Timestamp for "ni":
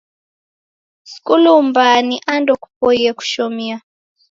2.07-2.15